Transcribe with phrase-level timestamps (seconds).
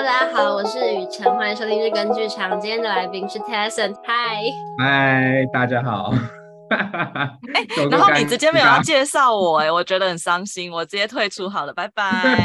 [0.00, 2.60] Hello，大家好，我是雨辰，欢迎收听日更剧场。
[2.60, 4.44] 今天的来宾是 Tesson，嗨，
[4.78, 6.14] 嗨，大家好。
[6.70, 12.38] 哎、 欸，然后你直接没有要介绍我、欸，哎，我觉得很伤心，我直接退出好了，拜拜。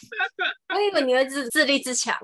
[0.74, 2.16] 我以为你会自自立自强，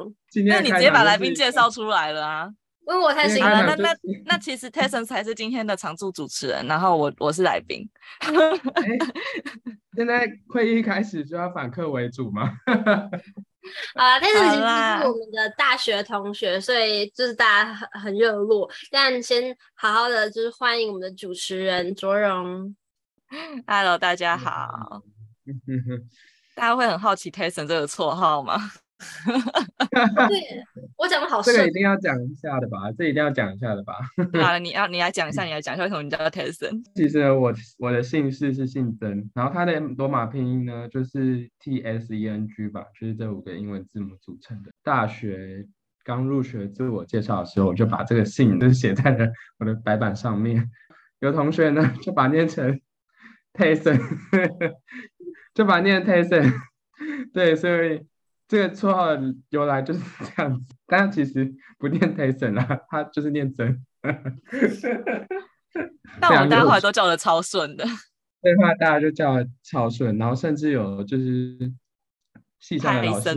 [0.47, 2.49] 那你直接把来宾介绍出来了啊？
[2.91, 3.67] 因为我太新了。
[3.67, 3.95] 那那
[4.25, 7.87] 那其实 Tesson 才是今天的常驻主持人，然后我我是来宾。
[8.21, 8.33] 欸、
[9.95, 12.51] 现在会议开始就要反客为主吗？
[13.95, 18.71] 啊，但是其实是我们的大学同学，所以就是大家很很热络。
[18.91, 22.75] 但先好好的就是欢迎我们的主持人卓荣。
[23.67, 25.03] Hello，大家好。
[26.55, 28.71] 大家会很好奇 Tesson 这个绰号吗？
[30.29, 30.65] 对，
[30.99, 31.41] 我讲的好。
[31.43, 32.93] 这个一定要讲一下的吧？
[32.97, 33.95] 这一定要讲一下的吧？
[34.35, 36.83] 好了，你要 你来讲一下，你来讲一下为什么你叫 Tesson？
[36.95, 44.71] 其实我我的姓氏是姓曾，然后它的罗马拼音呢就是 T S E N G 吧，就是这五个英文字母组成的。
[44.83, 45.67] 大学
[46.05, 49.27] 刚入学自我介绍的时候，我就把这个姓就写在了
[49.59, 50.71] 我的白板上面。
[51.21, 52.81] 有同学呢就把它念成
[53.55, 53.99] Tesson，
[55.55, 56.53] 就把它念 Tesson。
[57.33, 58.10] 对，所以。
[58.51, 63.81] 这个绰号的由来就是这样子，但其实不念 Tesson 啦，他就是念曾。
[66.21, 67.85] 但我们待会都叫的超顺的，
[68.43, 71.73] 对话大家就叫超顺，然后甚至有就是
[72.59, 73.33] 系上的老师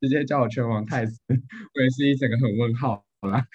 [0.00, 3.46] 直接叫我拳王泰森，我也是一整个很问号啦。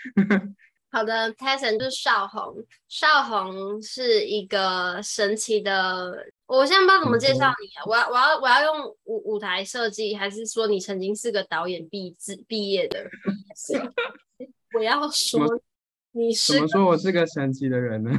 [0.92, 2.56] 好的，Tesson 就是少红，
[2.88, 6.32] 少红是一个神奇的。
[6.58, 7.84] 我现在不知道怎么介绍你啊！
[7.86, 12.14] 我要我要我要用舞舞台设计，还是说你曾经是个导演毕
[12.46, 13.10] 毕业的？
[14.76, 15.40] 我要说
[16.12, 18.12] 你是怎么说我是个神奇的人呢？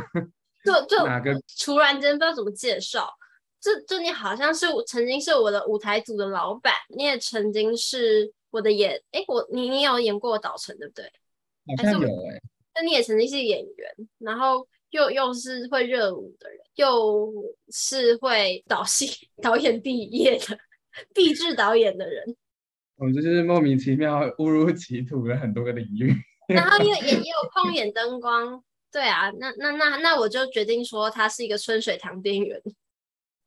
[0.65, 1.39] 就就哪个？
[1.63, 3.13] 突然间不知道怎么介绍，
[3.61, 11.13] 就就你好像是曾经是我的舞台组的老板，你也曾经是我的演哎，我你你有演过导成对不对？
[11.77, 12.43] 好像有哎、欸。
[12.75, 17.33] 那你也曾经是演员，然后又又是会热舞的人，又
[17.71, 20.59] 是会导戏 导演毕业的，
[21.15, 22.37] 毕制导演的人。
[22.97, 26.15] 我们这就是莫名其妙误入歧途了很多个领域。
[26.49, 32.61] 然后又也也有碰演灯光，对啊，那那那那我就决定说他是一个春水堂边缘。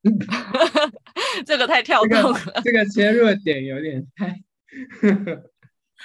[1.45, 4.41] 这个太跳动了，这个、这个切入的点有点太。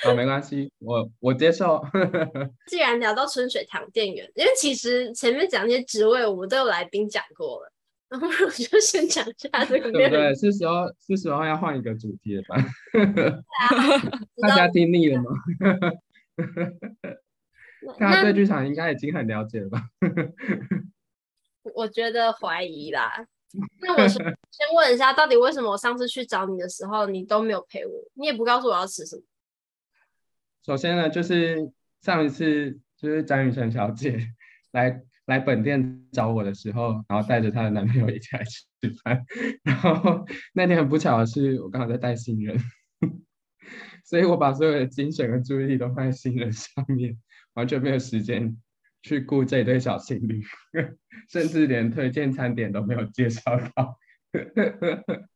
[0.04, 1.82] 哦，没关系，我我接受。
[2.68, 7.72] 既然聊到春水堂店员，因为其实前面讲那些职位，我们都有来宾讲过了，
[8.08, 9.90] 然后我就先讲一下这个。
[9.92, 10.34] 对不对？
[10.34, 12.56] 是时候是时候要换一个主题了吧？
[14.40, 15.30] 大家听腻了吗？
[17.98, 19.82] 大家对剧场应该已经很了解了吧？
[21.74, 23.26] 我觉得怀疑啦。
[23.82, 27.92] 那我先先问一下，到底为什么我上次去找你的时候，你都没有陪我？
[28.14, 29.22] 你也不告诉我要吃什么？
[30.64, 31.56] 首先呢，就是
[32.02, 34.18] 上一次就是张雨晨小姐
[34.72, 38.64] 来来本店找我的时候，然后带着她的男朋友一起来吃
[39.02, 39.24] 饭，
[39.62, 42.58] 然后那天很不巧的是，我刚好在带新人，
[44.04, 47.16] 所以我把所有的精神和注意力都放在新人上面，
[47.54, 48.56] 完全没有时间
[49.02, 50.42] 去顾这对小情侣，
[51.30, 53.98] 甚至连推荐餐点都没有介绍到。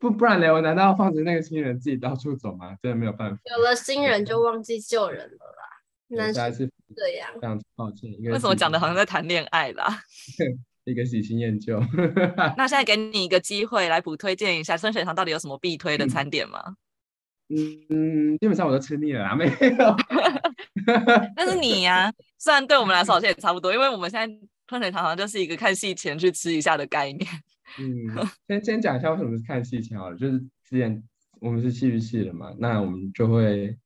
[0.00, 0.52] 不不然呢？
[0.52, 2.74] 我难道要放着那个新人自己到处走吗？
[2.82, 3.40] 真的没有办法。
[3.56, 5.68] 有了新人就忘记旧人了啦。
[6.08, 7.30] 那还是这样。
[7.34, 8.10] 非常抱歉。
[8.24, 10.02] 为什么讲的好像在谈恋爱啦？
[10.84, 11.78] 一个喜新厌旧。
[12.56, 16.74] 那现在给你一个机会来补推荐一下春水堂到底有什么必推的餐点吗？
[17.50, 19.96] 嗯，基本上我都吃腻了啦，没有。
[21.36, 27.28] 但是你呀、啊，虽然对我们来说好像也差不多，因为我们现在春水堂好像就是一个看戏前去吃一下的概念。
[27.78, 31.02] 嗯， 先先讲一下为什么是看戏前好了，就是之前
[31.40, 33.76] 我们是戏剧系的嘛，那我们就会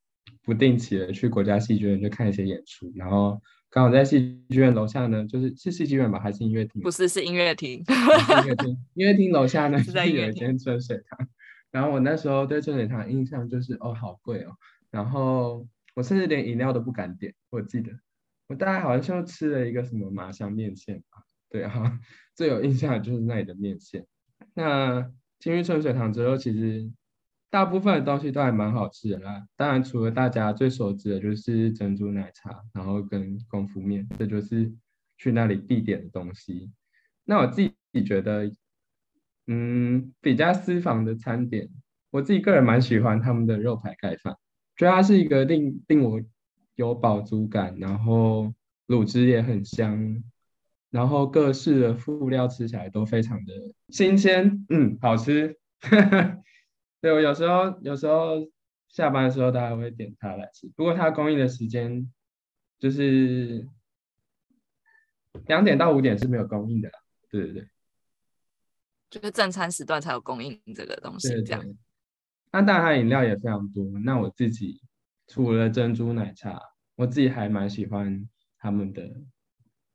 [0.43, 3.41] 不定期的去国家戏剧院去看一些演出，然后
[3.71, 6.81] 刚好在戏剧院楼下呢，就是是戏剧院吧，还是音乐厅？
[6.83, 7.78] 不是，是音乐厅。
[7.78, 11.28] 音乐厅，音乐厅楼下呢 是在有一间春水堂，
[11.71, 14.53] 然后我那时候对春水堂印象就是哦，好贵哦，
[14.91, 17.92] 然后我甚至连饮料都不敢点，我记得
[18.48, 21.22] 我大概好像就吃了一个什么麻香面线吧。
[21.51, 21.98] 对啊，
[22.34, 24.07] 最有印象的就是那里的面线。
[24.54, 25.03] 那
[25.39, 26.91] 进去春水堂之后，其实
[27.51, 29.47] 大部分的东西都还蛮好吃的啦。
[29.57, 34.72] 当然，除了大家最熟知的就是珍珠奶茶，然后跟功夫面，这就是
[35.16, 36.71] 去那里必点的东西。
[37.25, 38.51] 那我自己觉得，
[39.47, 41.69] 嗯，比较私房的餐点，
[42.10, 44.36] 我自己个人蛮喜欢他们的肉排盖饭，
[44.77, 46.21] 觉得它是一个令令我
[46.75, 48.53] 有饱足感，然后
[48.89, 50.22] 卤汁也很香。
[50.95, 53.53] 然后各式的副料吃起来都非常的
[53.89, 55.59] 新鲜，嗯，好吃。
[57.03, 58.49] 对，我有时候有时候
[58.87, 60.71] 下班的时候大家会点它来吃。
[60.77, 62.09] 不过它供应的时间
[62.79, 63.69] 就是
[65.47, 66.99] 两点到五点是没有供应的啦。
[67.29, 67.69] 对对对，
[69.11, 71.77] 就是正餐时段才有供应这个东西，这样。
[72.53, 73.85] 那当然它饮料也非常多。
[74.05, 74.81] 那我自己
[75.27, 76.63] 除了珍珠奶茶，
[76.95, 79.11] 我自己还蛮喜欢他们的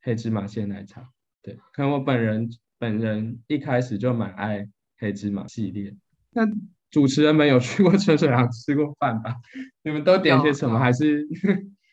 [0.02, 1.08] 黑芝麻鲜奶茶。
[1.42, 4.68] 对，可能我本人本人一开始就蛮爱
[4.98, 5.94] 黑芝麻系列。
[6.30, 6.42] 那
[6.90, 9.36] 主持人们有去过春水堂吃过饭吧？
[9.82, 10.78] 你们都点些什么？
[10.78, 11.26] 还是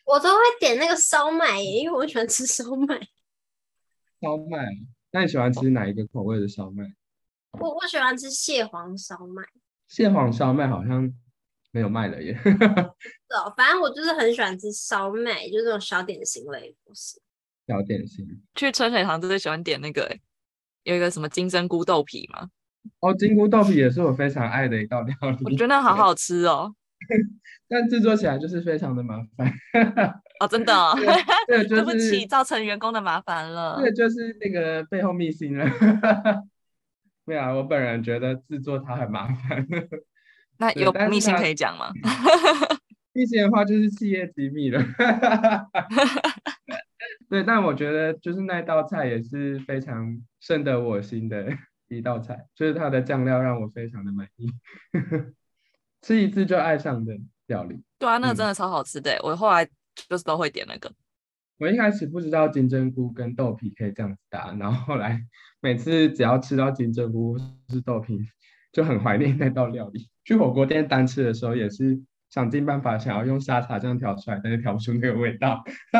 [0.04, 2.98] 我都会点那个烧麦，因为我喜欢吃烧麦。
[4.20, 4.66] 烧麦？
[5.10, 6.84] 那你喜欢吃哪一个口味的烧麦？
[7.60, 9.42] 我我喜欢吃蟹黄烧麦。
[9.86, 11.10] 蟹黄烧麦好像
[11.70, 12.34] 没有卖了耶。
[12.44, 17.20] 是哦，反正我就是很喜欢吃烧麦，就是这种小点心类，不是。
[17.68, 18.26] 小点心。
[18.54, 20.16] 去春水堂最喜欢点那个，
[20.84, 22.48] 有一个什么金针菇豆皮吗？
[23.00, 25.44] 哦，金菇豆皮也是我非常爱的一道料理。
[25.44, 26.74] 我觉得好好吃哦，
[27.68, 29.52] 但制作起来就是非常的麻烦。
[30.40, 30.96] 哦，真的哦。
[31.46, 33.78] 对，对， 就是，对不起，造成员工的麻烦了。
[33.78, 35.68] 对，就是那个背后秘辛了。
[37.26, 39.66] 对啊，我本人觉得制作它很麻烦。
[40.56, 41.92] 那有秘辛可以讲吗？
[43.12, 44.82] 秘辛的话就是企业机密了。
[47.28, 51.46] 对，但我觉得就是那道菜也是非常深得我心的
[51.88, 54.50] 一道菜，就是它的酱料让我非常的满意，
[56.00, 57.12] 吃一次就爱上的
[57.46, 57.82] 料理。
[57.98, 59.64] 对啊，那个真的超好吃的，嗯，我后来
[60.08, 60.90] 就是都会点那个。
[61.58, 65.20] 我一开始不知道金针菇跟豆皮可以这样子搭，然后后来
[65.60, 67.38] 每次只要吃到金针菇或
[67.68, 68.18] 是豆皮，
[68.72, 70.08] 就很怀念那道料理。
[70.24, 72.00] 去火锅店单吃的时候也是。
[72.30, 75.64] 想尽办法想要用沙茶酱调出来，但是调不出那个味道。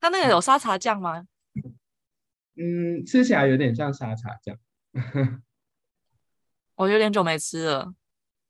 [0.00, 1.26] 它那个有沙茶酱吗？
[2.56, 4.58] 嗯，吃起来有点像沙茶酱。
[6.76, 7.94] 我有点久没吃了，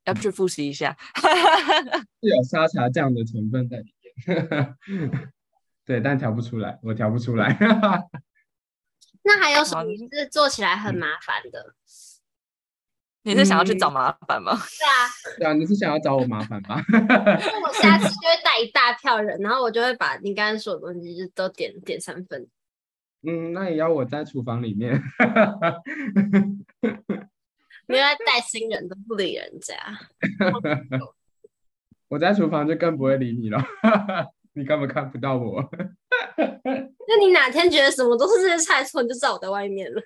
[0.05, 0.97] 要不去复习一下。
[1.15, 3.93] 是有沙茶酱的成分在里
[4.25, 5.11] 面。
[5.85, 7.57] 对，但调不出来，我调不出来。
[9.23, 11.59] 那还有什么是做起来很麻烦的？
[11.59, 11.75] 嗯
[13.23, 14.51] 你是想要去找麻烦吗？
[14.57, 16.81] 对、嗯、啊，对啊，你是想要找我麻烦吧？
[16.91, 22.47] 我下次就会带一大票人，然后我就会把你刚才说的东西就都点点三分。
[23.23, 24.99] 嗯，那也要我在厨房里面。
[27.87, 29.75] 原来带新人都不理人家。
[32.07, 33.63] 我在厨房就更不会理你了，
[34.53, 35.69] 你根本看不到我。
[36.37, 40.01] 那你哪天觉得什么都是这些菜错，你就知道我在外面了。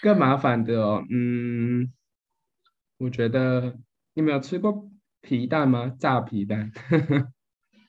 [0.00, 1.92] 更麻烦的哦，嗯，
[2.98, 3.78] 我觉得
[4.14, 4.90] 你没有吃过
[5.20, 5.94] 皮蛋吗？
[5.98, 6.72] 炸皮蛋？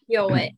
[0.07, 0.57] 有哎、欸。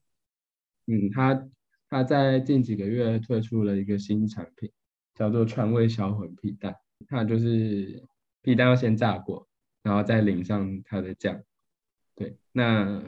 [0.88, 1.48] 嗯，他
[1.90, 4.72] 他在近几个月推出了一个新产品，
[5.14, 6.76] 叫做川味销魂皮蛋。
[7.08, 8.04] 它就是
[8.42, 9.48] 皮蛋要先炸过，
[9.84, 11.44] 然后再淋上它的酱。
[12.16, 13.02] 对，那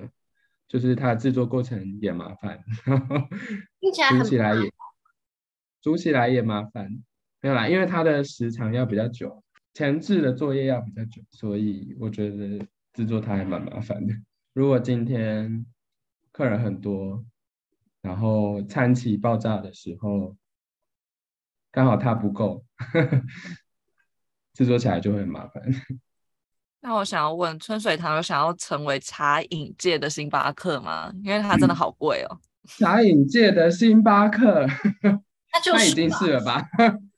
[0.68, 2.64] 就是它的制作过程也麻烦。
[4.10, 4.72] 煮起来也
[5.82, 7.04] 煮起来也麻烦。
[7.48, 9.42] 没有啦，因为它的时长要比较久，
[9.74, 12.60] 前置的作业要比较久，所以我觉得
[12.94, 14.14] 制作它还蛮麻烦的。
[14.52, 15.66] 如果今天
[16.34, 17.24] 客人很多，
[18.02, 20.36] 然后餐期爆炸的时候，
[21.72, 22.66] 刚好它不够，
[24.54, 25.64] 制作起来就会很麻烦。
[26.82, 31.14] 那我想要问，春水堂有想要成为茶饮界的星巴克吗？
[31.24, 32.38] 因为它真的好贵哦。
[32.78, 34.68] 茶饮界的星巴克，
[35.02, 36.62] 那就那已经是了吧？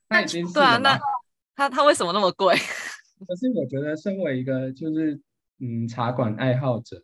[0.09, 0.99] 他已经是对啊，那
[1.55, 2.55] 他他为什么那么贵？
[3.27, 5.21] 可是我觉得，身为一个就是
[5.59, 7.03] 嗯茶馆爱好者，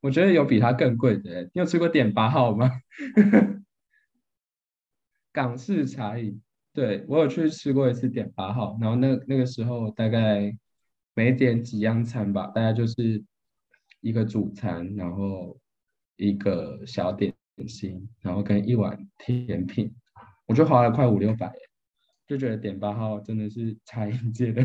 [0.00, 1.42] 我觉得有比它更贵的。
[1.42, 2.70] 你有吃过点八号吗？
[5.32, 6.40] 港式茶饮，
[6.72, 10.56] 对，我有去吃过一次点八号，然后那那个时候大概
[11.14, 13.22] 每点几样餐吧，大概就是
[14.00, 15.58] 一个主餐，然后
[16.16, 17.34] 一个小点
[17.66, 19.92] 心，然后跟一碗甜品，
[20.46, 21.52] 我就花了快五六百。
[22.26, 24.62] 就觉得点八号真的是餐饮界的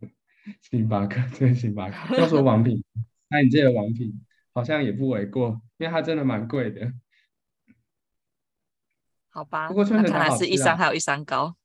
[0.60, 2.16] 星巴克，真的星巴克。
[2.16, 2.82] 要说王品，
[3.30, 4.12] 餐饮界的王品
[4.52, 6.92] 好像也不为过，因为它真的蛮贵的。
[9.30, 11.56] 好吧，不过春水堂看来是一山还有一山高。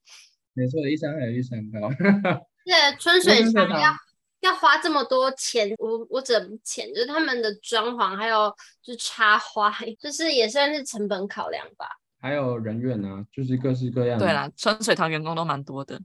[0.53, 1.89] 没错，一山还有一山高。
[2.65, 3.91] 对，春水堂要
[4.39, 8.50] 要花这么多钱，我我怎么钱，就是他们的装潢还有
[8.82, 11.88] 就是插花， 就是也算是成本考量吧。
[12.20, 14.26] 还有人员啊，就是各式各样的。
[14.26, 16.02] 对啦，春水堂员工都蛮多的。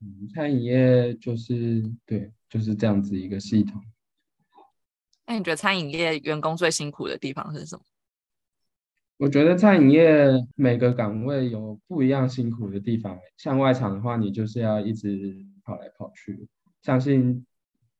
[0.00, 3.80] 嗯，餐饮业就是对，就是这样子一个系统。
[5.26, 7.82] 那你觉得餐饮业员工最辛苦的地方是什么？
[9.16, 13.16] 我觉得餐饮业每个岗位有不一样辛苦的地方。
[13.36, 16.48] 像外场的话，你就是要一直跑来跑去，
[16.82, 17.46] 相信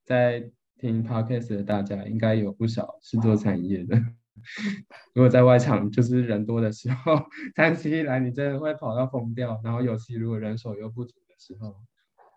[0.03, 3.97] 在听 podcast 的大家应该有不少是做餐饮业的。
[5.15, 7.25] 如果在外场就是人多的时候，
[7.55, 9.61] 餐期一来你真的会跑到疯掉。
[9.65, 11.75] 然后尤其如果人手又不足的时候，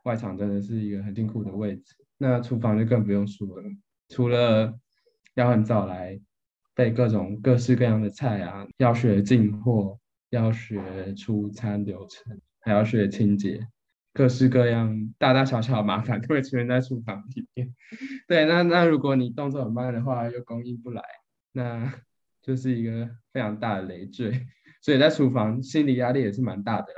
[0.03, 1.95] 外场真的是一个很辛苦的位置。
[2.17, 3.63] 那厨房就更不用说了，
[4.09, 4.73] 除了
[5.35, 6.19] 要很早来
[6.73, 9.99] 备各种各式各样的菜啊，要学进货，
[10.29, 13.67] 要学出餐流程，还要学清洁，
[14.13, 17.75] 各式各样大大小小的麻烦都会出现在厨房里面。
[18.27, 21.03] 对，那那如果你动作很慢的话，又供应不来。
[21.57, 21.91] 那
[22.39, 24.45] 就是一个非常大的累赘，
[24.79, 26.93] 所以在厨房心理压力也是蛮大的。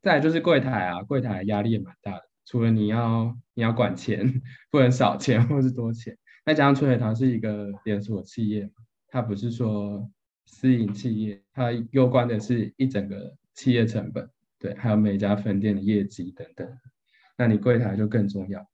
[0.00, 2.22] 再来就是柜台啊，柜台压力也蛮大的。
[2.46, 4.40] 除了你要你要管钱，
[4.70, 6.16] 不能少钱或是多钱。
[6.44, 8.70] 再加上春水堂是一个连锁企业，
[9.08, 10.08] 它不是说
[10.46, 16.68] 私营企业，它攸关的是一整个企业成本，对，还有每家分店的业绩等等。
[17.36, 18.64] 那你柜台就更重要。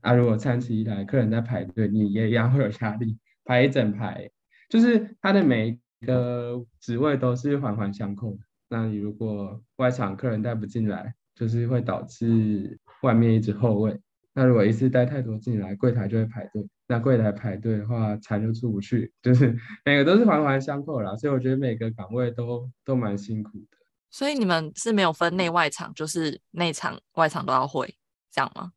[0.00, 3.18] 啊，如果餐期一来，客人在排队，你也一样会有压力。
[3.44, 4.30] 排一整排，
[4.68, 5.68] 就是它的每
[6.00, 8.38] 一个职位都是环环相扣。
[8.68, 14.00] 那你如果外场客人带不进来，就是会导致外面一直候位。
[14.34, 16.66] 那如果一次带太多进来，柜台就会排队。
[16.86, 19.12] 那柜台排队的话，餐就出不去。
[19.22, 23.76] 就是 每个都是环环相扣啦，所以我觉得每个岗位都都蛮辛苦的。
[24.10, 27.94] 所以你们是没有分内外场，就是内场外场都要会，
[28.30, 28.72] 这样吗？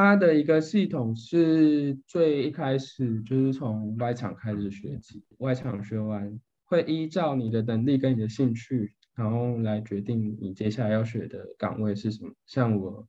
[0.00, 12.32] 它的一个系统是最一开始就是从外场开始学起，外场学完会依照你的能力跟你的兴趣，然后来决定你接下来要学的岗位是什么。
[12.46, 13.08] 像我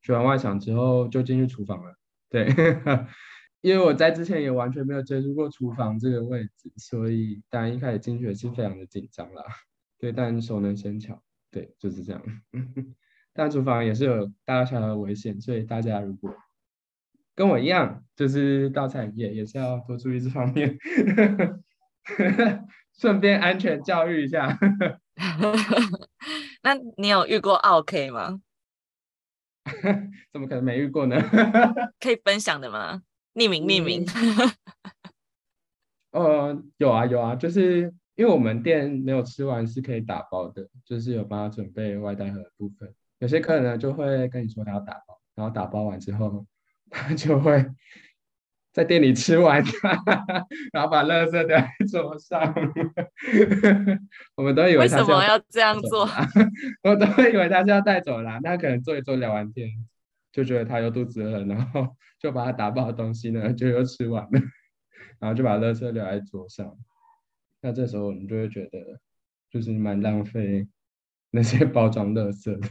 [0.00, 1.94] 学完外场之后就进去厨房了，
[2.30, 2.46] 对，
[3.60, 9.44] 因为我在之前也完全没有接触过厨房这个位置，所以当然一开始进去也是非常的紧张啦。
[9.98, 12.22] 对，但熟能生巧，对，就是这样。
[13.32, 16.34] 但厨房也是有大大小小的危险，所以大家如果
[17.34, 20.76] 跟我一样，就是到餐饮业，也是要多注意这方面，
[22.98, 24.58] 顺便安全教育一下。
[26.62, 28.40] 那你有遇过奥客吗？
[30.32, 31.16] 怎么可能没遇过呢？
[32.00, 33.02] 可以分享的吗？
[33.34, 34.04] 匿名，匿名。
[36.10, 37.82] 呃，有啊，有啊，就是
[38.16, 42.92] 因为我们店没有吃完是可以打包的，就是有帮他准备外带盒的部分。
[43.20, 46.44] 有些客人呢就会跟你说他要打包，然后打包完之后，
[46.90, 47.64] 他就会
[48.72, 49.62] 在店里吃完，
[50.72, 52.54] 然后把垃圾丢在桌上。
[54.36, 56.08] 我们都以为他为什么要这样做？
[56.82, 58.40] 我都会以为他是要带走啦。
[58.42, 59.68] 那可能坐一坐聊完天，
[60.32, 64.40] 就觉得他又肚子饿，然后就把他打包的东西呢就又吃完了，
[65.18, 66.74] 然后就把垃圾留在桌上。
[67.60, 68.78] 那这时候我们就会觉得，
[69.50, 70.66] 就是蛮浪费
[71.30, 72.68] 那些包装垃圾的。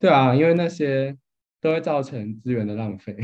[0.00, 1.16] 对啊，因为那些
[1.60, 3.16] 都会造成资源的浪费，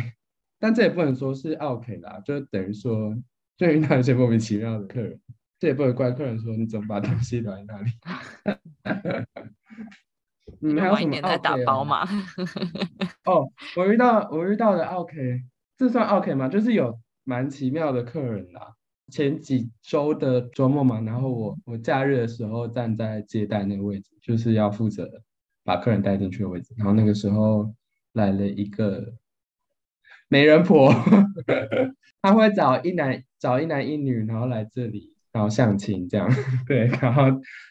[0.59, 3.16] 但这也不能说是 OK 啦，就等于说，
[3.56, 5.18] 就遇到一些莫名其妙的客人，
[5.59, 7.90] 这也不能怪客人说你怎么把东西留在那里。
[10.61, 12.06] 你们还有什么在打包吗？
[13.25, 15.42] 哦，我遇到我遇到的 OK，，
[15.76, 16.49] 这算 OK 吗？
[16.49, 18.75] 就是有蛮奇妙的客人啦。
[19.11, 25.09] 前几周的周末嘛，然后我我假日的时候站在接待那个位置，就是要负责。
[25.66, 27.75] 把客人带进去的位置，然后那个时候
[28.12, 29.12] 来了一个
[30.28, 30.92] 媒人婆，
[32.23, 36.30] 他会找一男找一男一女，然后来这里，然后相亲这样，
[36.66, 37.25] 对，然后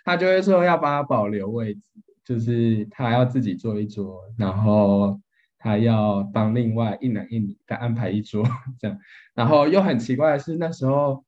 [0.04, 1.82] 他就会说要帮他保留位置，
[2.26, 5.20] 就是他要自己坐一桌，然后
[5.58, 8.44] 他要帮另外一男一女再安排一桌
[8.78, 9.00] 这样，
[9.34, 11.24] 然后又很奇怪的是那时候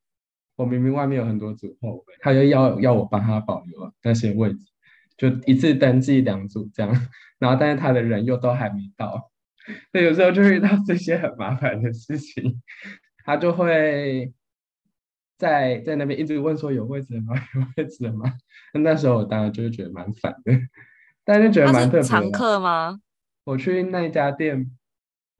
[0.58, 4.66] 我明明外面有很多组后，他就要要我帮他保留那些位置。
[5.18, 6.92] 就一次登记两组这样，
[7.40, 9.32] 然后但是他的人又都还没到，
[9.92, 12.62] 所以有时候就遇到这些很麻烦的事情，
[13.26, 14.32] 他就会
[15.38, 17.34] 在在那边一直问说有位置了吗？
[17.56, 18.34] 有位置了吗？
[18.74, 20.54] 那那时候我当然就是觉得蛮烦的，
[21.26, 22.04] 但是觉得蛮特别的。
[22.04, 23.00] 常客吗？
[23.44, 24.72] 我去那家店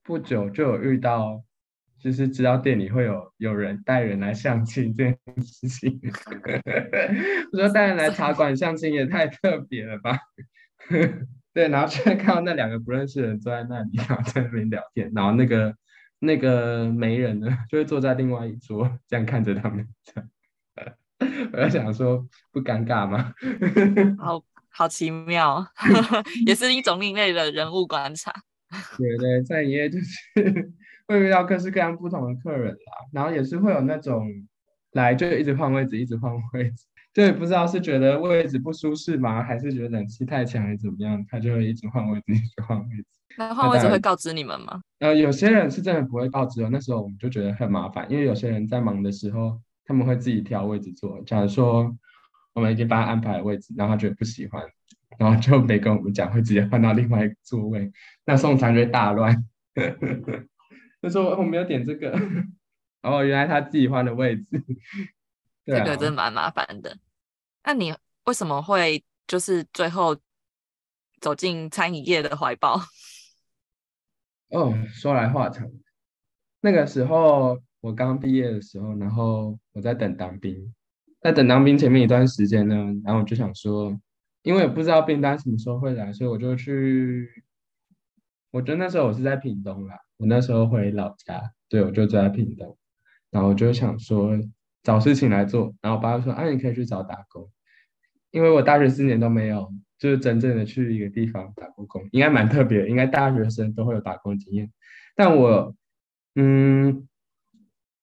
[0.04, 1.44] 不久就有遇到。
[2.00, 6.00] 就是知道店里会有有人带人来相亲这件事情，
[7.52, 10.18] 我说带人来茶馆相亲也太特别了吧？
[11.54, 15.76] 对，然后就看到那两个不认识的人坐在那里，然后在那边聊天，然后那个
[16.20, 19.88] 那个媒人呢，就会坐在另外一桌，这样看着他们。
[20.04, 20.30] 这样，
[21.52, 23.34] 我在想说，不尴尬吗？
[24.20, 25.66] 好好奇妙，
[26.46, 28.32] 也是一种另类的人物观察。
[28.98, 30.72] 对对，在营业就是。
[31.08, 34.28] 会遇到各式各样不同的客人啦，然后也是会有那种
[34.92, 39.42] 来就一直换位置，一直换位置，对，不知道是觉得位置不舒适吗？
[39.42, 41.24] 还是觉得冷气太强，还是怎么样？
[41.30, 43.06] 他就会一直换位置，一直换位置。
[43.38, 44.82] 那换位置会告知你们吗？
[45.00, 46.70] 呃，有些人是真的不会告知哦。
[46.72, 51.22] 那时候我们就觉得很麻烦，因为有些人在忙的时候，他们会自己挑位置坐。
[51.24, 51.96] 假如说
[52.54, 54.64] 我们已经帮他安排了位置，然后他觉得不喜欢，
[55.20, 57.92] 然后就没跟我们讲，会直接换到另外一个座位，
[58.26, 59.46] 那送餐就会大乱。
[61.02, 62.12] 就说我没有点这个，
[63.04, 64.64] 哦，原来他自己换的位置。
[65.66, 66.98] 这个真蛮麻烦的。
[67.64, 67.94] 那你
[68.26, 70.18] 为什么会就是最后
[71.20, 72.80] 走进餐饮业的怀抱？
[74.50, 75.70] 哦，说来话长。
[76.62, 80.74] 那个时候我刚毕业的时候，然后我在等当兵，
[81.22, 83.96] 在等当兵前面一段时间呢，然后我就想说，
[84.42, 87.44] 因为我不知道兵单什么时候会来，所以我就去。
[88.52, 92.78] 我觉得那时候我是在屏东啦，我那时候回老家，对，我就住在屏东，
[93.30, 94.38] 然后我就想说
[94.84, 97.50] 找事情来做，然后我爸就说，啊，你可以去找打工。
[98.32, 104.72] 因为我大学四年都没有，就是真正的去一个地方打过工，应该蛮特别，应该大学生都会有打工经验。
[105.16, 105.76] 但我，
[106.36, 107.08] 嗯，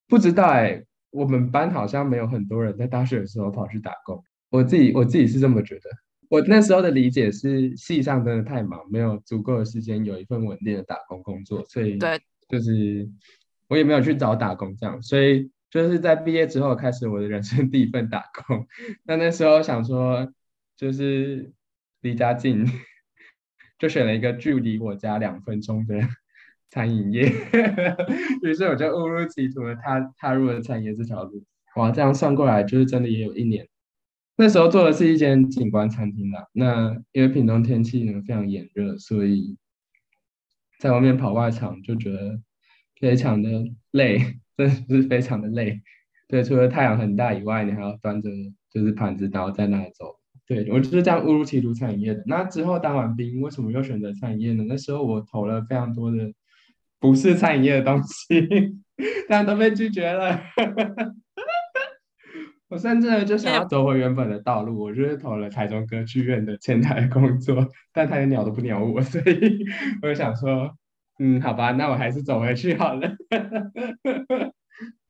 [0.08, 4.22] 不知道哎、我们班好像没有很多人在大学的时候跑去打工。
[4.50, 5.90] 我自己我自己是这么觉得。
[6.34, 13.08] 我那时候的理解是，系上真的太忙，没有足够的时间有一份稳定的打工工作，所以对，就是
[13.68, 15.50] 我也没有去找打工这样，所以。
[15.70, 18.64] 就是在毕业之后开始我的人生第一份打工，
[19.02, 20.32] 那那时候想说
[20.76, 21.50] 就是
[22.00, 22.64] 离家近，
[23.76, 25.98] 就选了一个距离我家两分钟的
[26.70, 27.22] 餐饮业，
[28.44, 31.44] 于是我就误入歧途的踏踏入了餐饮业这条路。
[31.74, 33.66] 哇，这样算过来就是真的也有一年。
[34.36, 39.56] 那时候做的是一间景观餐厅啦，那因为屏东天气呢非常炎热，所以
[40.78, 42.40] 在外面跑外场就觉得
[43.00, 44.38] 非常的累。
[44.56, 45.82] 真的是非常的累，
[46.28, 48.30] 对，除了太阳很大以外，你还要端着
[48.70, 50.14] 就是盘子，然后在那里走。
[50.46, 52.22] 对，我就是这样误入歧途餐饮业的。
[52.26, 54.64] 那之后当完兵，为什么又选择餐饮业呢？
[54.68, 56.32] 那时候我投了非常多的
[57.00, 58.76] 不是餐饮业的东西，
[59.28, 60.40] 但都被拒绝了。
[62.68, 69.64] 我甚至就想要走回原本的道路，我就是投了台中歌剧院的前台工作，但他也鸟都不鸟我，所以
[70.02, 70.76] 我就想说。
[71.20, 73.08] 嗯，好吧，那我还是走回去好了。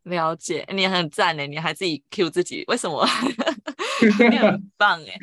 [0.03, 3.03] 了解，你很赞呢，你还自己 cue 自己，为什么？
[4.31, 5.19] 你很 棒哎，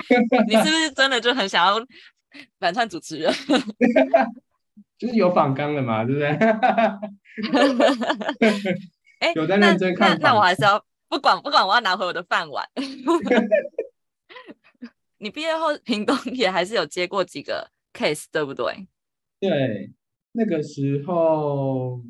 [0.47, 1.75] 你是不是真的就很想要
[2.59, 3.31] 反串主持人？
[4.97, 6.29] 就是有仿纲的嘛，对不对？
[9.19, 10.29] 哎，有在认真看那。
[10.29, 12.65] 那我还是要不管不管，我要拿回我的饭碗。
[15.19, 18.87] 你毕业后，屏东也还是有接过几个 case，对不对？
[19.41, 19.91] 对。
[20.31, 22.01] 那个时候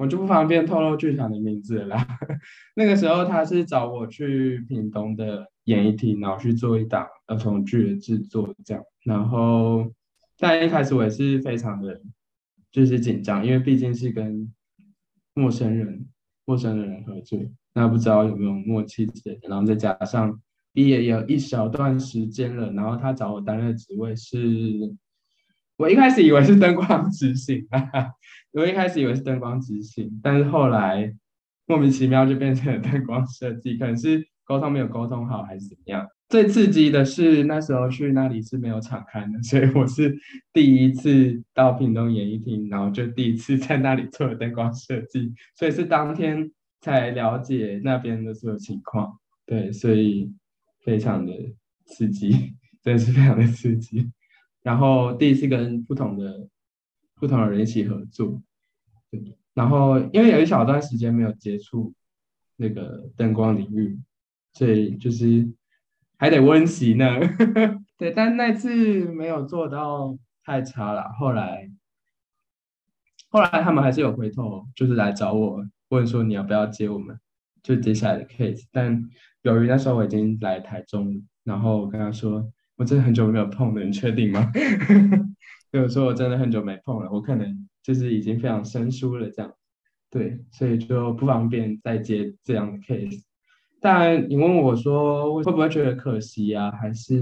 [0.00, 2.18] 我就不方便透露剧场的名字了啦。
[2.74, 8.82] 那个时候他是找我去屏东的演艺厅，然后去做一档儿童剧的制作，这样。
[9.04, 9.86] 然后
[10.36, 12.02] 但一开始我也是非常的，
[12.72, 14.52] 就是紧张，因为毕竟是跟
[15.34, 16.08] 陌生人、
[16.44, 17.38] 陌生的人合作，
[17.78, 19.48] 那不知道有没有默契之类的。
[19.48, 20.40] 然后再加上
[20.72, 24.36] 毕业也有一小段时间了，然后他找我担任职位是。
[25.76, 27.64] 我一开始以为是灯光执行，
[28.50, 31.14] 我一开始以为是灯光执行，但是后来
[31.68, 36.04] 莫名其妙就变成了灯光设计，可能是沟通没有沟通好，还是怎么样。
[36.28, 40.18] 最刺激的是那时候去那里是没有场勘的，所以我是
[40.52, 49.18] 第一次到屏东演艺厅，然后就第一次在那里做了灯光设计，所以是当天才了解那边的所有情况。
[49.46, 50.32] 对，所以
[50.80, 51.32] 非常的
[51.86, 54.10] 刺激，真的是非常的刺激。
[54.62, 56.48] 然后第一次跟不同的
[57.14, 58.42] 不同的人一起合作，
[59.10, 61.94] 对，然后因为有一小段时间没有接触
[62.56, 63.98] 那个灯光领域，
[64.52, 65.48] 所以就是
[66.18, 67.06] 还得温习呢。
[67.96, 71.08] 对，但那次没有做到太差了。
[71.18, 71.70] 后来
[73.30, 77.18] 后来他们还是有回头，就是来找我问说你要不要接我们
[77.62, 78.64] 就接下来的 case。
[78.72, 79.08] 但
[79.42, 82.50] 由于那时候我已经来台中，然后我跟他说。
[82.78, 84.52] 我真的很久没有碰了，你确定吗？
[85.72, 89.52] 所以我说我真的很久没碰了，我可能就是已经非常生疏了这样，
[90.08, 93.22] 对，所以就不方便再接这样的 case。
[93.80, 96.70] 但你问我说会不会觉得可惜啊？
[96.70, 97.20] 还是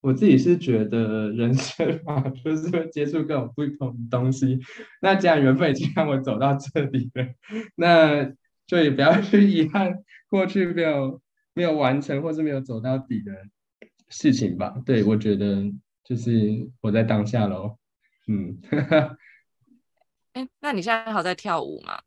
[0.00, 4.58] 我自己是觉得人生嘛， 就是会接触各种不同的东西。
[5.00, 7.26] 那既然缘分已经让我走到这里了，
[7.76, 8.32] 那
[8.66, 11.20] 就也不要去遗憾过去没有
[11.54, 13.32] 没有完成或是没有走到底的。
[14.10, 15.70] 事情吧，对，我觉得
[16.02, 17.76] 就是活在当下喽，
[18.26, 18.58] 嗯，
[20.32, 22.00] 哎，那你现在还有在跳舞吗？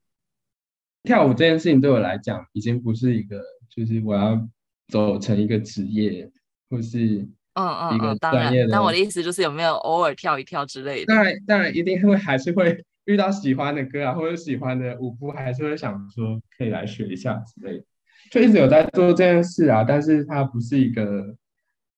[1.04, 4.50] 跳舞这件事情对我来讲，已经不是一个，就是我要
[4.88, 6.32] 走成一个职业，
[6.72, 8.54] 或是嗯嗯嗯，当然。
[8.70, 11.14] 但我的意思就是有没有偶尔跳一跳之类的？
[11.14, 17.86] 当然当然一定会还是会遇到喜欢的歌啊，或者喜欢的舞步，还是会想说可以来学一下之类的。
[18.30, 21.36] 就一直有在做这件事啊，但是它不是一个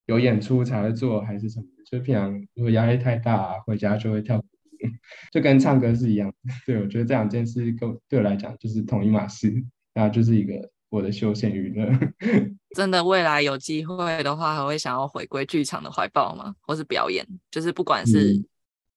[0.06, 1.66] 有演出才会做，还是什么？
[1.90, 4.42] 就平常如果压力太大啊，回家就会跳，
[5.30, 6.32] 就跟唱歌是一样。
[6.66, 9.52] 对，我觉得这两件事跟对我来讲就是同一码事，
[9.92, 10.54] 然后就是一个
[10.94, 11.92] 我的休闲娱乐。
[12.76, 16.54] 真的，未来有机会的话，还会想要回归剧场的怀抱吗？
[16.60, 17.26] 或是表演？
[17.50, 18.40] 就是不管是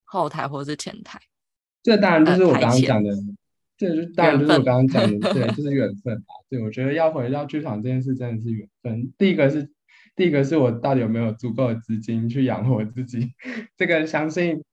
[0.04, 1.30] 后台或是前台，嗯、
[1.84, 3.12] 这当然就是我刚刚讲的。
[3.80, 6.34] 这就当然就是我刚刚讲的， 对，就是缘分吧。
[6.50, 9.14] 对，我觉得要回到剧场这件事真的是缘分。
[9.20, 9.70] 第一个是，
[10.16, 13.34] 第一个是我到底有没有足够的资金去养活自己。
[13.78, 14.64] 这个相信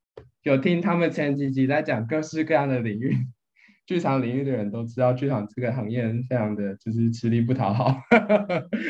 [0.42, 3.14] 有听他们前几集在讲各式各样的领域，
[3.86, 7.96] 剧场领域的人都知道，剧场这个行业非常的就是吃力不讨好，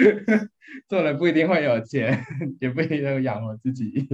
[0.89, 2.25] 做了不一定会有钱，
[2.61, 4.09] 也不一定能养活自己。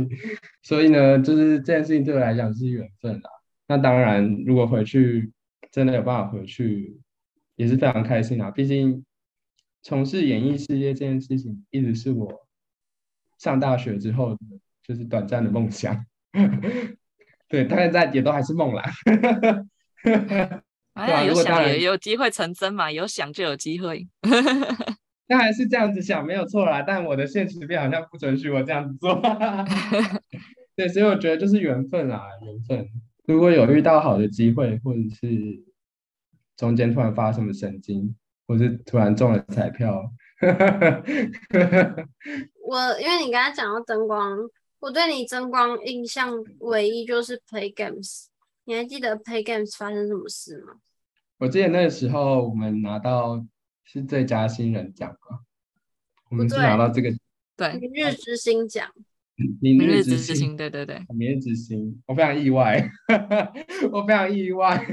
[0.62, 3.30] 所以呢，就是这件事情对我来讲是缘分啦。
[3.68, 5.32] 那当然，如果回去。
[5.72, 6.98] 真的有办法回去，
[7.54, 8.50] 也是非常开心啊！
[8.50, 9.04] 毕竟
[9.84, 12.28] 从事演艺事业这件事情，一直是我
[13.38, 14.36] 上大学之后
[14.82, 16.04] 就是短暂的梦想。
[17.46, 18.82] 对，但现在也都还是梦啦。
[21.00, 24.06] 哎呀，有想也有机会成真嘛，有想就有机会。
[25.26, 29.14] 当然是这样子想没有错啦，但我的现实面好像不准许我这样子做。
[30.76, 32.86] 对，所以我觉得就是缘分啊，缘分。
[33.26, 35.62] 如果有遇到好的机会，或者是
[36.56, 38.14] 中间突然发什么神经，
[38.46, 40.10] 或是突然中了彩票，
[42.66, 44.36] 我因为你刚才讲到灯光，
[44.80, 48.24] 我对你灯光印象唯一就是 Play Games。
[48.64, 50.74] 你还记得 Play Games 发生什么事吗？
[51.40, 53.42] 我记得那个时候我们拿到
[53.84, 55.40] 是最佳新人奖吧，
[56.28, 57.10] 我们是拿到这个
[57.56, 58.86] 对明日之星奖。
[59.58, 62.90] 明日之星，对对对，明日之星，我非常意外，
[63.90, 64.86] 我非常意外，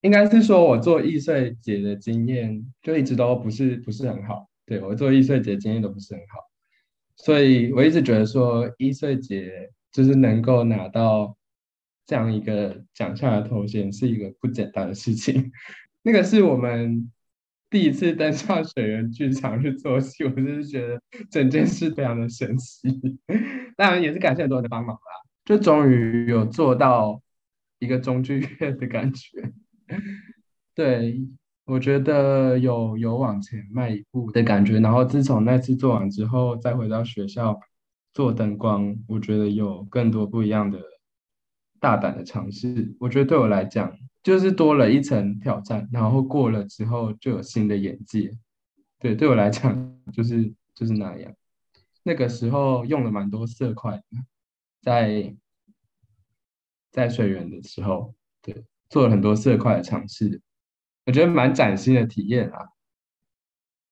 [0.00, 6.40] 应该是说我做易碎节的经验就一直都不是不是很好，对，我做易碎节经验都不是很好，
[7.16, 11.35] 所以我一直觉得说易碎节就是能够拿到
[12.06, 15.50] 这样一个奖项的头衔是一个不简单的事情，
[16.02, 17.10] 那个是我们。
[17.68, 22.88] 第一次登上水源剧场去做戏，我就是觉得整件事非常的神奇。
[23.76, 25.00] 当然也是感谢很多人的帮忙啦，
[25.44, 27.20] 就终于有做到
[27.80, 29.52] 一个中剧院的感觉。
[30.76, 31.20] 对，
[31.64, 34.78] 我觉得有有往前迈一步的感觉。
[34.78, 37.58] 然后自从那次做完之后，再回到学校
[38.14, 40.78] 做灯光，我觉得有更多不一样的
[41.80, 42.94] 大胆的尝试。
[42.98, 43.96] 我觉得对我来讲。
[44.22, 48.36] 就是多了一层挑战，然后过了之后就有新的眼界。
[48.98, 51.32] 对，对我来讲就是就是那样。
[52.02, 54.02] 那个时候用了蛮多色块的，
[54.82, 55.36] 在
[56.90, 60.42] 在水源的时候，对，做了很多色块的尝试，
[61.04, 62.70] 我觉得蛮崭新的体验啊。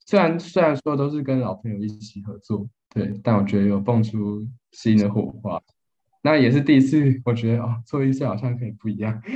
[0.05, 5.62] 虽然虽然说都是跟老朋友一起合作，对，但我觉得有蹦出新的火花。
[6.24, 9.20] 那也是第一次，我觉得哦，做医生好像可以不一样。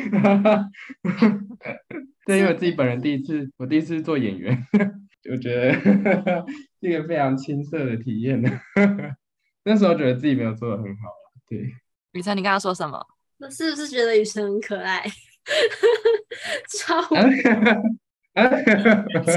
[2.25, 4.67] 对，因为我自己本人第一次，我第一次做演员，
[5.31, 5.71] 我觉得
[6.81, 8.51] 是一个非常青涩的体验呢。
[9.65, 11.13] 那时候觉得自己没有做的很好。
[11.47, 11.59] 对，
[12.13, 13.07] 雨辰，你刚刚说什么？
[13.37, 15.05] 那是不是觉得雨辰很可爱？
[16.79, 17.03] 超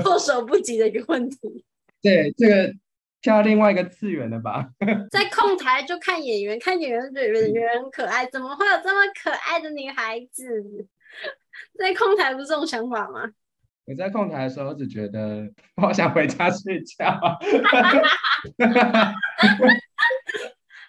[0.01, 1.65] 措手不及的一个问题。
[2.01, 2.73] 对，这个。
[3.21, 4.67] 跳另外一个次元的吧，
[5.11, 10.87] 在控台就看演员，看演员觉得演员很可爱，怎么会有这么可爱的女孩子？
[11.77, 13.29] 在控台不是这种想法吗？
[13.85, 17.05] 我在控台的时候只觉得我好想回家睡觉。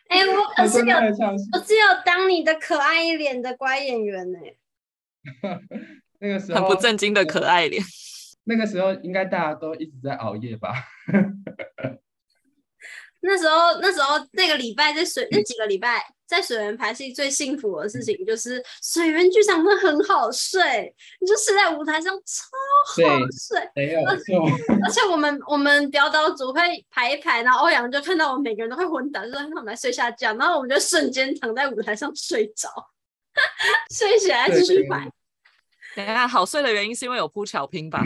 [0.09, 0.97] 哎、欸，我可是有，
[1.53, 4.59] 我只有当你的可爱一脸的乖演员呢、欸。
[6.21, 7.83] 那个时候很不正经的可爱脸。
[8.45, 10.75] 那个时候应该大家都一直在熬夜吧。
[13.23, 23.71] 那时候，那时候那个礼拜在水，那几个礼拜在水源排戏最幸福的事情就是水源剧场会很好睡，你就睡在舞台上超好睡。
[23.77, 24.17] 没有而
[24.91, 32.69] 且我们我们表导组会排一排，然后欧阳就看到我们每个人都会昏倒，就说让我们来睡下觉，然后我们就瞬间躺在舞台上睡着，
[33.95, 35.09] 睡起来继续排。
[35.95, 38.03] 等一下，好睡的原因是因为有铺巧拼吧？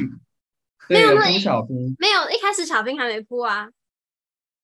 [0.88, 3.68] 没有铺巧拼，没有一开始巧拼还没铺啊。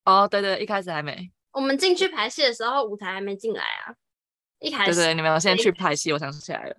[0.04, 1.30] 哦，对对，一开始还没。
[1.52, 3.94] 我们进去排戏的时候，舞台还没进来啊。
[4.58, 6.76] 一开始，对对，你们有先去排戏，我想起来了。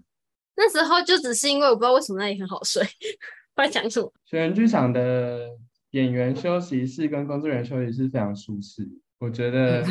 [0.55, 2.83] 那时候就只是因为我不知道为什么那里很好睡，
[3.55, 4.11] 不知道讲什么。
[4.25, 5.49] 水源剧场的
[5.91, 8.87] 演员休息室跟工作人员休息室非常舒适，
[9.19, 9.83] 我觉得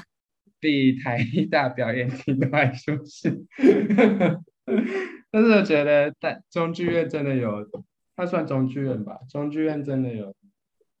[0.58, 3.44] 比台艺大表演厅都还舒适。
[5.30, 7.64] 但是我觉得在中剧院真的有，
[8.16, 9.18] 它算中剧院吧？
[9.30, 10.34] 中剧院真的有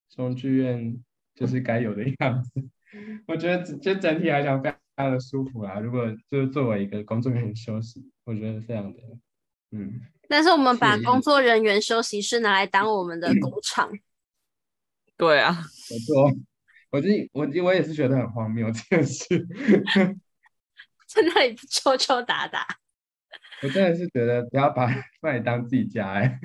[0.08, 1.02] 中剧院
[1.34, 2.50] 就是该有的样子。
[3.26, 5.78] 我觉得就整体来讲非常的舒服啊。
[5.78, 8.98] 如果就是作为一个工作人员休息，我觉得非常的
[9.70, 10.00] 嗯。
[10.28, 13.90] 但是我们把工作人员休息室拿来当我们的工厂。
[15.16, 15.52] 对啊，
[15.90, 16.32] 没错，
[16.90, 19.46] 我这我我也是觉得很荒谬这件事，
[21.06, 22.66] 在那里抽抽打打，
[23.62, 24.88] 我真的是觉得不要把
[25.20, 26.40] 把你当自己家哎。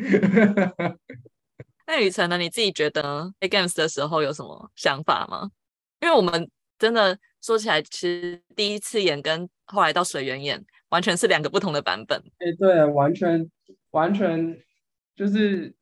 [1.87, 2.37] 那雨辰呢？
[2.37, 5.51] 你自己觉得 AGAMES 的时候有什么想法吗？
[6.01, 12.19] 因为我们真的说起来，其实第一次演跟后来到水源演，完全是两个不同的版本。
[12.39, 13.49] 哎，对啊，完全
[13.91, 14.59] 完全
[15.15, 15.73] 就是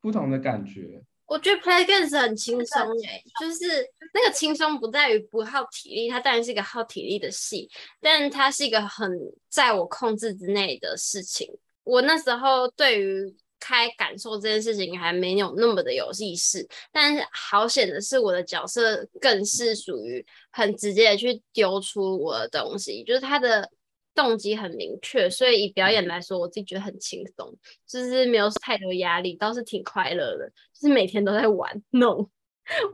[0.00, 1.02] 不同的感觉。
[1.26, 7.68] 我觉得 Play Games 很轻松哎，就是那个轻松不在于不耗体力，它当然是一个耗体力的戏，
[8.00, 9.10] 但它是一个很
[9.48, 11.48] 在我控制之内的事情。
[11.82, 23.70] 我那时候对于开感受这件事情还没有那么的有意识，但是好险的是我的角色更是属于很直接的去丢出我的东西，就是他的。
[24.16, 27.54] 动机很明确，所以以表演来说，我自己觉得很轻松，
[27.86, 30.50] 就是没有太多压力，倒是挺快乐的。
[30.72, 32.26] 就是每天都在玩弄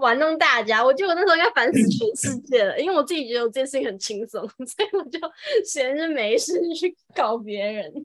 [0.00, 5.20] 玩弄大家，我觉得我那时候应该烦死全世界了，因为我自己觉得我这件事情很轻松， 所以我就
[5.64, 8.04] 闲着没事去搞别人。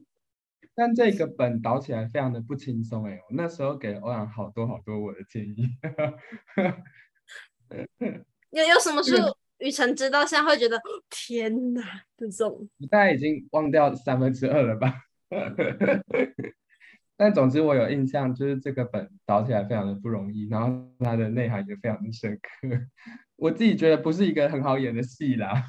[0.78, 5.68] 但这个本导起来非常的不轻松哎，我那时候给欧阳好多好多我的建议。
[8.50, 9.16] 有有什么是？
[9.58, 11.82] 雨辰知道，现在会觉得天哪，
[12.16, 14.94] 这种你大概已经忘掉三分之二了吧？
[17.16, 22.40] 但总之我有印象，就是这个本导起来非常的不容易，然后它的内涵也非常的深刻。
[23.34, 25.60] 我自己觉得不是一个很好演的戏啦。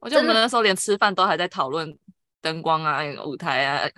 [0.00, 1.90] 我觉得我们那时候连吃饭都还在讨论
[2.44, 3.90] 灯光啊、舞台啊、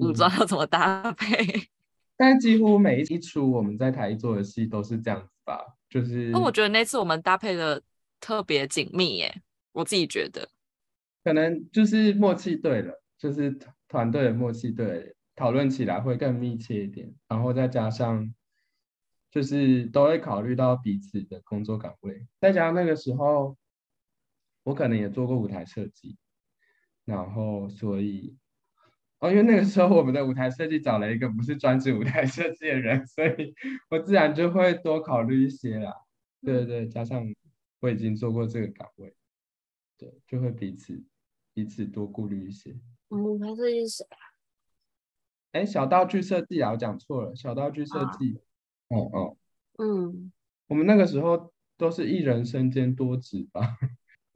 [0.00, 1.26] 服装要怎么搭配。
[2.16, 5.58] 但几乎每一出我们在台一做的戏都是这样子吧？
[5.88, 6.30] 就是。
[6.30, 7.82] 那我觉得那次我们搭配的。
[8.20, 10.48] 特别紧密耶，我自己觉得，
[11.22, 13.54] 可能就是默契对了，就是
[13.86, 18.32] 团队的默契对，讨论起来会更密切一点，然后再加上，
[19.30, 23.58] 就是都会考虑到彼此的工作岗位，再加上那个时候，
[24.62, 26.16] 我可能也做过舞台设计，
[27.04, 28.36] 然后所以，
[29.20, 33.54] 哦，因为那个时候我们的舞台设计找了一个不是专职舞台设计的人，所以
[33.90, 35.92] 我自然就会多考虑一些啦，
[36.42, 37.32] 对对对，加上。
[37.80, 39.14] 我已经做过这个岗位，
[39.98, 41.04] 对，就会彼此
[41.52, 42.74] 彼此多顾虑一些。
[43.10, 44.16] 嗯，他设计是谁啊？
[45.52, 48.40] 哎，小道具设计啊，我讲错了，小道具设计。
[48.88, 49.36] 哦哦，
[49.76, 50.32] 嗯，
[50.66, 53.76] 我们那个时候都是一人身兼多职吧？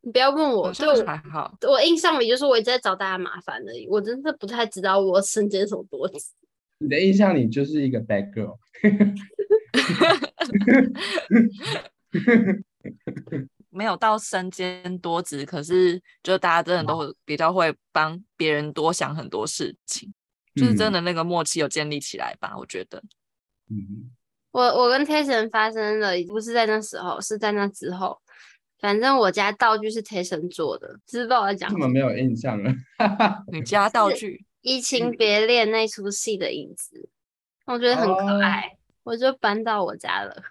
[0.03, 1.53] 你不要问我，就还好。
[1.63, 6.15] 我印象里就是我一直在找大家麻烦而已，我真的不太知道我身兼什么多职。
[6.79, 8.57] 你的印象里就是一个 bad girl。
[13.71, 20.09] 没有到身兼多职，可是就大家真的都比较会帮别人多想很多事情，
[20.55, 22.57] 嗯、就是真的那个默契有建立起来吧？
[22.57, 23.03] 我觉得。
[23.71, 24.11] 嗯，
[24.53, 28.19] 我我跟 Tyson 发生的不是在那时候，是在那之后。
[28.79, 31.71] 反正我家道具是 Tyson 做的，知道我讲。
[31.71, 32.73] 根本没有印象了。
[33.53, 37.09] 你 家道具《移情别恋》那出戏的影子，
[37.67, 38.71] 我觉得很可爱，哦、
[39.05, 40.43] 我就搬到我家了。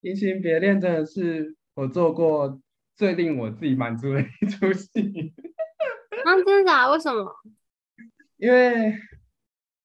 [0.00, 2.60] 移情别恋真的是我做过
[2.96, 5.32] 最令我自己满足的一出戏。
[6.24, 6.90] 啊，真的假？
[6.90, 7.32] 为什么？
[8.36, 8.94] 因为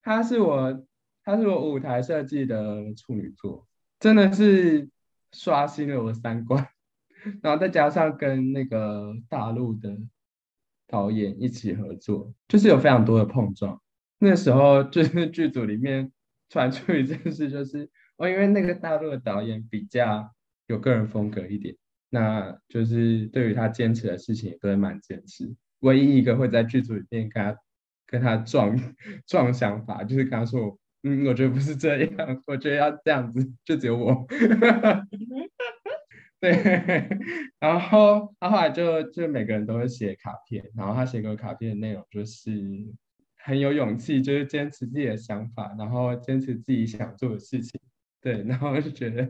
[0.02, 0.86] 他是我，
[1.24, 3.68] 他是我舞台设计的处女作，
[4.00, 4.89] 真的是
[5.32, 6.68] 刷新了我三观。
[7.42, 9.98] 然后再加上跟那个大陆的
[10.88, 13.82] 导演一起合作，就是有非常多的碰撞。
[14.20, 16.12] 那时候就是 剧组里面
[16.50, 17.90] 传出一件事，就是。
[18.18, 20.32] 哦，因为那个大陆的导演比较
[20.68, 21.76] 有个人风格一点，
[22.12, 25.52] 那就是对于他坚持的事情也都会蛮坚持。
[25.80, 27.58] 唯一一个会在剧组里面跟他
[28.06, 28.80] 跟他撞
[29.26, 34.28] 撞想法，就是跟他说：“嗯，我觉得不是这样，我觉得要这样子。”就只有我。
[36.44, 36.52] 对，
[37.58, 42.52] 然后他后来就就每个人都会写卡片，然后他写个卡片的内容就是
[43.38, 47.80] 很有勇气，就是坚持自己的想法，然后坚持自己想做的事情。
[48.22, 49.26] 对，然后就觉得，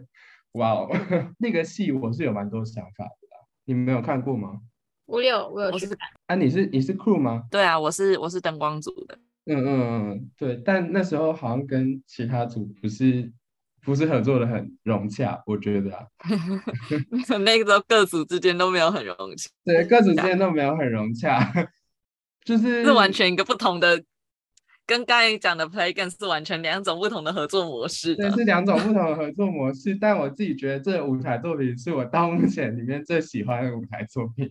[0.53, 0.89] 哇哦，
[1.37, 3.27] 那个戏我是有蛮多想法的，
[3.65, 4.59] 你们没有看过吗？
[5.05, 5.97] 我有，我有去看。
[6.25, 7.43] 啊，你是你是 crew 吗？
[7.51, 9.19] 对啊，我是我是灯光组的。
[9.45, 13.31] 嗯嗯嗯，对，但那时候好像跟其他组不是
[13.83, 16.05] 不是合作的很融洽，我觉得啊，
[17.43, 21.51] 那个时候各组之间都没有很融洽，对，各组之间都没有很融洽，
[22.43, 24.03] 就是是完全一个不同的，
[24.85, 29.95] 跟刚才讲的 Play Games 是完全两种不同的合作模式，对，是两种不同的合作模式。
[29.95, 34.49] 但我自己觉得这舞台作品是我到目前里面最喜欢的舞台作品，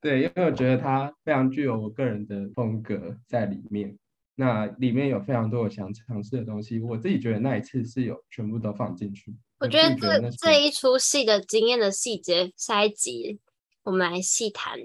[0.00, 3.96] 对，因为我觉得它非常具有我个人的风格在里面。
[4.40, 9.34] 那里面有非常多我想尝试的东西，我自己觉得那一次是有全部都放进去。
[9.58, 13.40] 我觉得这觉得这一出戏的经验的细节，下一集
[13.82, 14.78] 我们来细谈。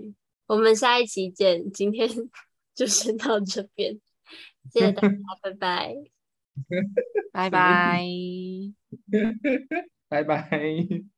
[0.47, 2.09] 我们下一集见，今天
[2.73, 3.99] 就先到这边，
[4.71, 5.95] 谢谢大家，拜拜，
[7.31, 8.03] 拜 拜，
[10.09, 11.12] 拜拜。